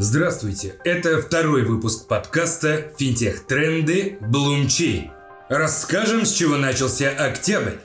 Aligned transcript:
Здравствуйте, 0.00 0.76
это 0.84 1.20
второй 1.20 1.64
выпуск 1.64 2.06
подкаста 2.06 2.92
«Финтех 2.96 3.40
тренды 3.46 4.16
Bloomchain». 4.20 5.10
Расскажем, 5.48 6.24
с 6.24 6.32
чего 6.34 6.56
начался 6.56 7.10
октябрь. 7.10 7.78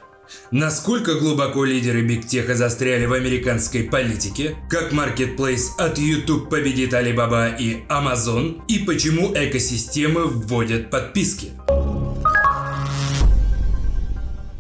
Насколько 0.52 1.16
глубоко 1.16 1.66
лидеры 1.66 2.04
бигтеха 2.04 2.54
застряли 2.54 3.08
в 3.08 3.14
американской 3.14 3.86
политике, 3.86 4.56
как 4.70 4.92
маркетплейс 4.92 5.72
от 5.80 5.98
YouTube 5.98 6.52
победит 6.52 6.94
Alibaba 6.94 7.58
и 7.58 7.84
Amazon, 7.90 8.62
и 8.68 8.78
почему 8.86 9.34
экосистемы 9.34 10.28
вводят 10.28 10.92
подписки. 10.92 11.54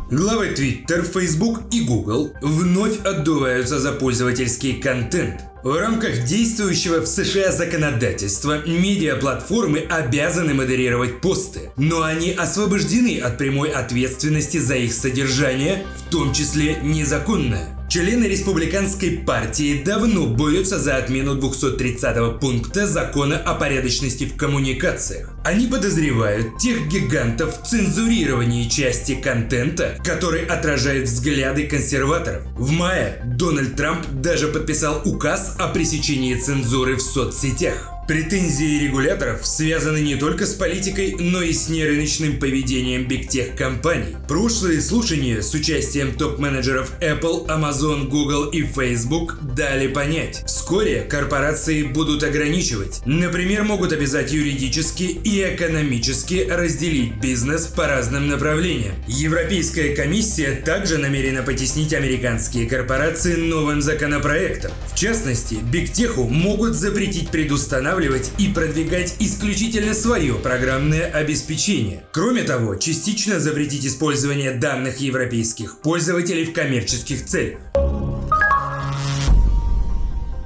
Главы 0.10 0.56
Twitter, 0.56 1.04
Facebook 1.04 1.72
и 1.72 1.82
Google 1.82 2.34
вновь 2.42 3.00
отдуваются 3.06 3.80
за 3.80 3.92
пользовательский 3.92 4.81
контент– 4.81 5.41
в 5.63 5.77
рамках 5.77 6.23
действующего 6.26 6.99
в 6.99 7.08
США 7.08 7.52
законодательства 7.52 8.62
медиаплатформы 8.67 9.80
обязаны 9.80 10.54
модерировать 10.54 11.21
посты, 11.21 11.71
но 11.77 12.04
они 12.04 12.31
освобождены 12.31 13.20
от 13.20 13.38
прямой 13.38 13.70
ответственности 13.70 14.57
за 14.57 14.76
их 14.76 14.94
содержание, 14.94 15.85
в 15.98 16.12
том 16.12 16.34
числе 16.34 16.80
незаконное. 16.84 17.83
Члены 17.94 18.26
республиканской 18.26 19.20
партии 19.20 19.84
давно 19.84 20.26
борются 20.26 20.80
за 20.80 20.98
отмену 20.98 21.36
230 21.36 22.40
пункта 22.40 22.88
закона 22.88 23.38
о 23.38 23.54
порядочности 23.54 24.24
в 24.24 24.36
коммуникациях. 24.36 25.30
Они 25.46 25.68
подозревают 25.68 26.58
тех 26.58 26.88
гигантов 26.88 27.62
в 27.62 27.68
цензурировании 27.68 28.68
части 28.68 29.14
контента, 29.14 29.96
который 30.04 30.44
отражает 30.44 31.04
взгляды 31.04 31.68
консерваторов. 31.68 32.42
В 32.56 32.72
мае 32.72 33.22
Дональд 33.26 33.76
Трамп 33.76 34.04
даже 34.12 34.48
подписал 34.48 35.04
указ 35.05 35.55
о 35.60 35.68
пресечении 35.68 36.34
цензуры 36.34 36.96
в 36.96 37.02
соцсетях. 37.04 37.93
Претензии 38.07 38.84
регуляторов 38.84 39.48
связаны 39.48 39.99
не 39.99 40.18
только 40.18 40.46
с 40.46 40.55
политикой, 40.55 41.15
но 41.18 41.41
и 41.41 41.54
с 41.54 41.70
нерыночным 41.70 42.37
поведением 42.37 43.07
бигтех-компаний. 43.07 44.18
Прошлые 44.27 44.82
слушания 44.82 45.41
с 45.41 45.54
участием 45.54 46.12
топ-менеджеров 46.12 46.91
Apple, 46.99 47.48
Amazon, 47.48 48.10
Google 48.10 48.49
и 48.49 48.63
Facebook 48.63 49.37
дали 49.55 49.87
понять, 49.87 50.43
вскоре 50.45 51.04
корпорации 51.04 51.84
будут 51.84 52.23
ограничивать. 52.23 53.01
Например, 53.05 53.63
могут 53.63 53.93
обязать 53.93 54.34
юридически 54.34 55.04
и 55.04 55.41
экономически 55.41 56.45
разделить 56.49 57.21
бизнес 57.21 57.67
по 57.67 57.88
разным 57.88 58.27
направлениям. 58.27 58.95
Европейская 59.07 59.95
комиссия 59.95 60.62
также 60.65 60.98
намерена 60.98 61.41
потеснить 61.41 61.93
американские 61.93 62.67
корпорации 62.67 63.35
новым 63.35 63.82
законопроектом. 63.82 64.73
В 64.91 64.95
частности, 64.95 65.56
бигтеху 65.72 66.28
могут 66.28 66.73
запретить 66.75 67.29
предустанавливать 67.29 67.93
устанавливать 67.94 68.31
и 68.40 68.47
продвигать 68.47 69.16
исключительно 69.19 69.94
свое 69.94 70.34
программное 70.36 71.06
обеспечение. 71.06 72.03
Кроме 72.12 72.44
того, 72.44 72.75
частично 72.75 73.40
запретить 73.40 73.85
использование 73.85 74.52
данных 74.52 74.97
европейских 74.97 75.78
пользователей 75.80 76.46
в 76.46 76.53
коммерческих 76.53 77.25
целях. 77.25 77.59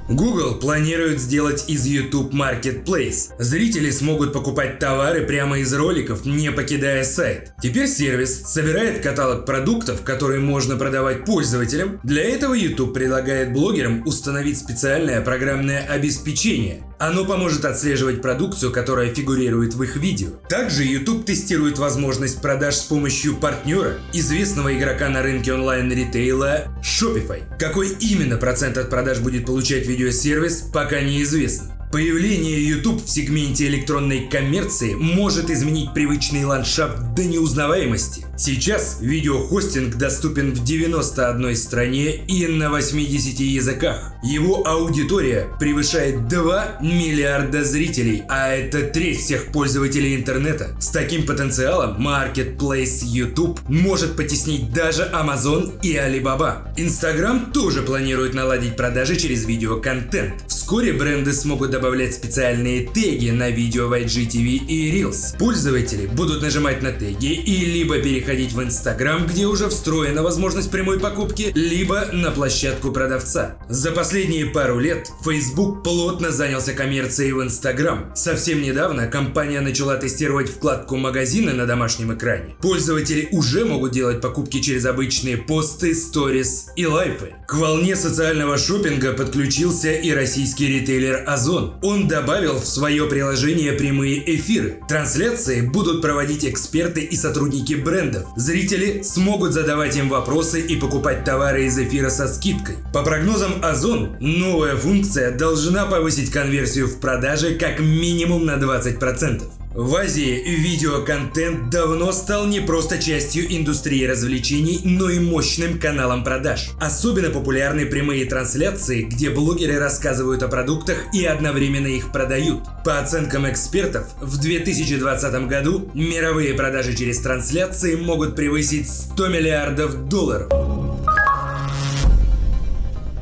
Google 0.08 0.54
планирует 0.54 1.20
сделать 1.20 1.64
из 1.68 1.84
YouTube 1.84 2.32
Marketplace. 2.32 3.30
Зрители 3.38 3.90
смогут 3.90 4.32
покупать 4.32 4.78
товары 4.78 5.26
прямо 5.26 5.58
из 5.58 5.72
роликов, 5.74 6.24
не 6.24 6.50
покидая 6.50 7.04
сайт. 7.04 7.52
Теперь 7.62 7.88
сервис 7.88 8.42
собирает 8.46 9.02
каталог 9.02 9.44
продуктов, 9.44 10.02
которые 10.02 10.40
можно 10.40 10.76
продавать 10.76 11.26
пользователям. 11.26 12.00
Для 12.04 12.24
этого 12.24 12.54
YouTube 12.54 12.94
предлагает 12.94 13.52
блогерам 13.52 14.02
установить 14.06 14.56
специальное 14.56 15.20
программное 15.20 15.86
обеспечение. 15.86 16.82
Оно 16.98 17.24
поможет 17.24 17.64
отслеживать 17.64 18.22
продукцию, 18.22 18.72
которая 18.72 19.14
фигурирует 19.14 19.74
в 19.74 19.82
их 19.82 19.96
видео. 19.96 20.30
Также 20.48 20.84
YouTube 20.84 21.24
тестирует 21.26 21.78
возможность 21.78 22.40
продаж 22.40 22.74
с 22.74 22.82
помощью 22.84 23.36
партнера, 23.36 23.98
известного 24.12 24.76
игрока 24.76 25.08
на 25.08 25.22
рынке 25.22 25.52
онлайн-ритейла 25.52 26.64
Shopify. 26.98 27.42
Какой 27.58 27.90
именно 27.90 28.38
процент 28.38 28.76
от 28.76 28.90
продаж 28.90 29.20
будет 29.20 29.46
получать 29.46 29.86
видеосервис, 29.86 30.64
пока 30.72 31.00
неизвестно. 31.00 31.88
Появление 31.92 32.66
YouTube 32.66 33.04
в 33.04 33.08
сегменте 33.08 33.66
электронной 33.68 34.28
коммерции 34.28 34.94
может 34.94 35.48
изменить 35.48 35.94
привычный 35.94 36.44
ландшафт 36.44 37.14
до 37.14 37.24
неузнаваемости. 37.24 38.27
Сейчас 38.40 38.98
видеохостинг 39.00 39.96
доступен 39.96 40.52
в 40.52 40.62
91 40.62 41.56
стране 41.56 42.24
и 42.28 42.46
на 42.46 42.70
80 42.70 43.40
языках. 43.40 44.12
Его 44.22 44.64
аудитория 44.64 45.48
превышает 45.58 46.28
2 46.28 46.78
миллиарда 46.80 47.64
зрителей, 47.64 48.22
а 48.28 48.50
это 48.50 48.82
треть 48.82 49.18
всех 49.18 49.46
пользователей 49.46 50.14
интернета. 50.14 50.76
С 50.78 50.90
таким 50.90 51.26
потенциалом 51.26 52.00
Marketplace 52.00 53.00
YouTube 53.02 53.58
может 53.68 54.16
потеснить 54.16 54.72
даже 54.72 55.10
Amazon 55.12 55.76
и 55.82 55.96
Alibaba. 55.96 56.72
Instagram 56.76 57.50
тоже 57.52 57.82
планирует 57.82 58.34
наладить 58.34 58.76
продажи 58.76 59.16
через 59.16 59.46
видеоконтент. 59.46 60.44
Вскоре 60.46 60.92
бренды 60.92 61.32
смогут 61.32 61.70
добавлять 61.70 62.14
специальные 62.14 62.86
теги 62.86 63.30
на 63.30 63.50
видео 63.50 63.88
в 63.88 63.94
IGTV 63.94 64.66
и 64.68 64.92
Reels. 64.92 65.36
Пользователи 65.38 66.06
будут 66.06 66.42
нажимать 66.42 66.82
на 66.82 66.92
теги 66.92 67.32
и 67.32 67.64
либо 67.64 67.98
переходить 67.98 68.27
в 68.28 68.60
Instagram, 68.60 69.26
где 69.26 69.46
уже 69.46 69.70
встроена 69.70 70.22
возможность 70.22 70.70
прямой 70.70 71.00
покупки, 71.00 71.50
либо 71.54 72.08
на 72.12 72.30
площадку 72.30 72.92
продавца. 72.92 73.56
За 73.70 73.90
последние 73.90 74.44
пару 74.44 74.78
лет 74.78 75.10
Facebook 75.24 75.82
плотно 75.82 76.30
занялся 76.30 76.74
коммерцией 76.74 77.32
в 77.32 77.40
Instagram. 77.42 78.12
Совсем 78.14 78.60
недавно 78.60 79.06
компания 79.06 79.60
начала 79.62 79.96
тестировать 79.96 80.50
вкладку 80.50 80.96
магазины 80.98 81.54
на 81.54 81.64
домашнем 81.64 82.12
экране. 82.12 82.54
Пользователи 82.60 83.28
уже 83.32 83.64
могут 83.64 83.92
делать 83.92 84.20
покупки 84.20 84.60
через 84.60 84.84
обычные 84.84 85.38
посты, 85.38 85.94
сторис 85.94 86.66
и 86.76 86.84
лайфы. 86.84 87.34
К 87.46 87.54
волне 87.54 87.96
социального 87.96 88.58
шопинга 88.58 89.14
подключился 89.14 89.92
и 89.92 90.10
российский 90.12 90.66
ритейлер 90.66 91.24
Озон. 91.26 91.76
Он 91.82 92.08
добавил 92.08 92.60
в 92.60 92.66
свое 92.66 93.06
приложение 93.06 93.72
прямые 93.72 94.36
эфиры. 94.36 94.80
Трансляции 94.86 95.62
будут 95.62 96.02
проводить 96.02 96.44
эксперты 96.44 97.00
и 97.00 97.16
сотрудники 97.16 97.74
брендов. 98.18 98.32
Зрители 98.36 99.02
смогут 99.02 99.52
задавать 99.52 99.96
им 99.96 100.08
вопросы 100.08 100.60
и 100.60 100.76
покупать 100.76 101.24
товары 101.24 101.64
из 101.64 101.78
эфира 101.78 102.10
со 102.10 102.28
скидкой. 102.28 102.76
По 102.92 103.02
прогнозам 103.02 103.54
Озон, 103.62 104.16
новая 104.20 104.76
функция 104.76 105.30
должна 105.30 105.86
повысить 105.86 106.30
конверсию 106.30 106.86
в 106.86 107.00
продаже 107.00 107.54
как 107.54 107.80
минимум 107.80 108.44
на 108.46 108.56
20%. 108.56 109.57
В 109.74 109.94
Азии 109.96 110.42
видеоконтент 110.44 111.68
давно 111.68 112.10
стал 112.12 112.46
не 112.46 112.60
просто 112.60 112.98
частью 112.98 113.44
индустрии 113.54 114.06
развлечений, 114.06 114.80
но 114.82 115.10
и 115.10 115.18
мощным 115.18 115.78
каналом 115.78 116.24
продаж. 116.24 116.70
Особенно 116.80 117.28
популярны 117.28 117.84
прямые 117.84 118.24
трансляции, 118.24 119.02
где 119.02 119.28
блогеры 119.28 119.78
рассказывают 119.78 120.42
о 120.42 120.48
продуктах 120.48 121.12
и 121.12 121.24
одновременно 121.24 121.86
их 121.86 122.12
продают. 122.12 122.62
По 122.82 122.98
оценкам 122.98 123.48
экспертов, 123.48 124.06
в 124.20 124.40
2020 124.40 125.46
году 125.46 125.90
мировые 125.92 126.54
продажи 126.54 126.96
через 126.96 127.20
трансляции 127.20 127.94
могут 127.94 128.36
превысить 128.36 128.88
100 128.88 129.28
миллиардов 129.28 130.08
долларов. 130.08 130.77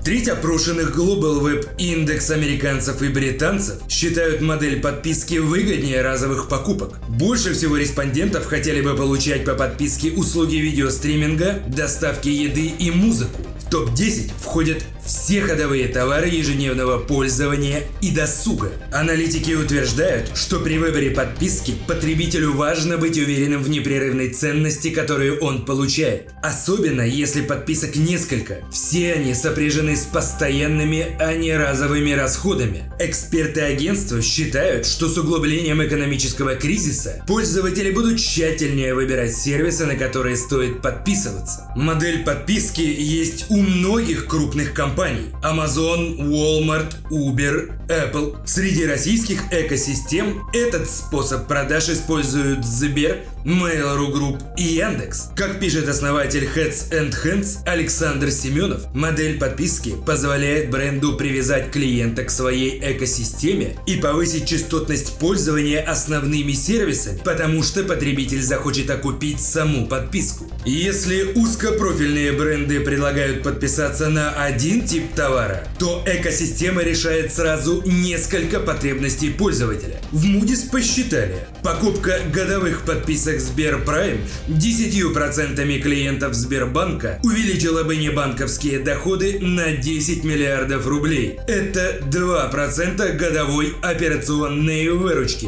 Треть 0.07 0.29
опрошенных 0.29 0.97
Global 0.97 1.41
Web 1.43 1.69
индекс 1.79 2.31
американцев 2.31 3.03
и 3.03 3.09
британцев 3.09 3.79
считают 3.89 4.41
модель 4.41 4.81
подписки 4.81 5.39
выгоднее 5.39 6.01
разовых 6.01 6.49
покупок. 6.49 6.95
Больше 7.09 7.55
всего 7.55 7.77
респондентов 7.77 8.47
хотели 8.47 8.83
бы 8.83 8.95
получать 8.95 9.45
по 9.45 9.55
подписке 9.55 10.13
услуги 10.13 10.59
видеостриминга, 10.59 11.61
доставки 11.67 12.29
еды 12.29 12.67
и 12.67 12.93
музыку. 12.93 13.43
В 13.59 13.69
топ-10 13.69 14.31
входят 14.41 14.85
все 15.07 15.41
ходовые 15.41 15.87
товары 15.87 16.29
ежедневного 16.29 16.99
пользования 16.99 17.83
и 18.01 18.11
досуга. 18.11 18.73
Аналитики 18.93 19.53
утверждают, 19.53 20.37
что 20.37 20.59
при 20.59 20.79
выборе 20.79 21.11
подписки 21.11 21.75
потребителю 21.87 22.53
важно 22.53 22.99
быть 22.99 23.17
уверенным 23.17 23.63
в 23.63 23.71
непрерывной 23.71 24.31
ценности, 24.31 24.91
которую 24.91 25.39
он 25.39 25.65
получает. 25.65 26.31
Особенно 26.43 27.03
если 27.03 27.43
подписок 27.43 27.95
несколько. 27.95 28.59
Все 28.73 29.13
они 29.13 29.33
сопряжены 29.35 29.97
с 29.97 30.05
постоянными, 30.05 31.17
а 31.21 31.35
не 31.35 31.57
разовыми 31.57 32.11
расходами. 32.11 32.93
Эксперты 32.99 33.61
агентства 33.61 34.21
считают, 34.21 34.87
что 34.87 35.09
с 35.09 35.17
углублением 35.17 35.85
экономического 35.85 36.57
кризиса 36.57 37.23
пользователи 37.29 37.93
будут 37.93 38.19
тщательнее 38.19 38.95
выбирать 38.95 39.37
сервисы, 39.37 39.87
на 39.87 39.95
которые 39.95 40.37
стоит 40.37 40.83
подписываться. 40.83 41.71
Модель 41.77 42.25
подписки 42.25 42.81
есть 42.81 43.47
у 43.51 43.57
многих 43.57 44.27
крупных 44.27 44.75
компаний 44.75 44.96
компаний– 44.97 45.27
Amazon, 45.43 46.17
Walmart, 46.17 46.95
Uber, 47.11 47.71
Apple. 47.89 48.37
Среди 48.47 48.87
российских 48.87 49.43
экосистем 49.53 50.43
этот 50.55 50.89
способ 50.89 51.47
продаж 51.47 51.91
используют 51.91 52.65
Сбер, 52.65 53.19
Mail.ru 53.45 54.11
Group 54.11 54.43
и 54.57 54.63
Яндекс. 54.63 55.31
Как 55.37 55.61
пишет 55.61 55.87
основатель 55.87 56.45
Heads 56.45 56.91
and 56.91 57.15
Hands 57.23 57.59
Александр 57.67 58.31
Семенов, 58.31 58.93
модель 58.95 59.39
подписки 59.39 59.95
позволяет 60.07 60.71
бренду 60.71 61.15
привязать 61.17 61.71
клиента 61.71 62.25
к 62.25 62.31
своей 62.31 62.81
экосистеме 62.81 63.77
и 63.87 63.97
повысить 63.97 64.49
частотность 64.49 65.19
пользования 65.19 65.83
основными 65.83 66.53
сервисами, 66.53 67.21
потому 67.23 67.63
что 67.63 67.85
потребитель 67.85 68.43
захочет 68.43 68.89
окупить 68.89 69.41
саму 69.41 69.87
подписку. 69.87 70.47
Если 70.69 71.23
узкопрофильные 71.37 72.33
бренды 72.33 72.81
предлагают 72.81 73.45
подписаться 73.45 74.09
на 74.09 74.31
один 74.33 74.85
тип 74.85 75.15
товара, 75.15 75.63
то 75.79 76.03
экосистема 76.05 76.83
решает 76.83 77.33
сразу 77.33 77.85
несколько 77.87 78.59
потребностей 78.59 79.31
пользователя. 79.31 80.01
В 80.11 80.25
Moody's 80.25 80.69
посчитали, 80.69 81.47
покупка 81.63 82.19
годовых 82.35 82.83
подписок 82.83 83.39
Сберпрайм 83.39 84.19
10% 84.49 85.79
клиентов 85.79 86.35
Сбербанка 86.35 87.21
увеличила 87.23 87.85
бы 87.85 87.95
небанковские 87.95 88.81
доходы 88.81 89.39
на 89.39 89.71
10 89.71 90.25
миллиардов 90.25 90.85
рублей. 90.89 91.39
Это 91.47 92.01
2% 92.11 93.13
годовой 93.13 93.77
операционной 93.83 94.89
выручки. 94.89 95.47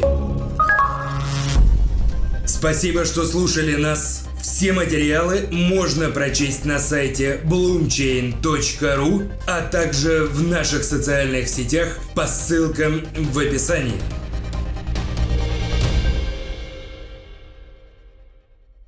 Спасибо, 2.45 3.03
что 3.03 3.25
слушали 3.25 3.75
нас. 3.75 4.28
Все 4.41 4.71
материалы 4.71 5.47
можно 5.51 6.09
прочесть 6.09 6.63
на 6.63 6.79
сайте 6.79 7.41
bloomchain.ru, 7.43 9.29
а 9.45 9.61
также 9.61 10.25
в 10.25 10.41
наших 10.47 10.85
социальных 10.85 11.49
сетях 11.49 11.97
по 12.15 12.25
ссылкам 12.25 13.05
в 13.15 13.37
описании. 13.37 13.99